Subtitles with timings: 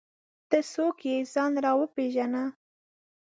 [0.49, 2.43] ته څوک یې؟ ځان راوپېژنه!